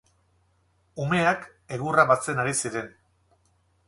Umeak 1.03 1.45
egurra 1.77 2.05
batzen 2.13 2.41
ari 2.45 2.57
ziren. 2.63 2.89